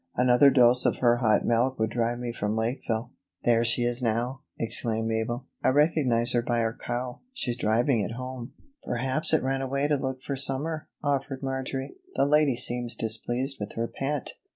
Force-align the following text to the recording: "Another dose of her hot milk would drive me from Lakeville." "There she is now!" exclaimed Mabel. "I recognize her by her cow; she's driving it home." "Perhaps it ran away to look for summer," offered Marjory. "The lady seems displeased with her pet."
"Another 0.15 0.49
dose 0.49 0.83
of 0.87 0.97
her 0.97 1.17
hot 1.17 1.45
milk 1.45 1.77
would 1.77 1.91
drive 1.91 2.17
me 2.17 2.33
from 2.33 2.55
Lakeville." 2.55 3.11
"There 3.43 3.63
she 3.63 3.83
is 3.83 4.01
now!" 4.01 4.41
exclaimed 4.57 5.07
Mabel. 5.07 5.45
"I 5.63 5.69
recognize 5.69 6.31
her 6.31 6.41
by 6.41 6.61
her 6.61 6.75
cow; 6.75 7.19
she's 7.33 7.55
driving 7.55 7.99
it 8.01 8.13
home." 8.13 8.53
"Perhaps 8.83 9.31
it 9.31 9.43
ran 9.43 9.61
away 9.61 9.87
to 9.87 9.97
look 9.97 10.23
for 10.23 10.35
summer," 10.35 10.87
offered 11.03 11.43
Marjory. 11.43 11.97
"The 12.15 12.25
lady 12.25 12.55
seems 12.55 12.95
displeased 12.95 13.57
with 13.59 13.73
her 13.73 13.87
pet." 13.87 14.31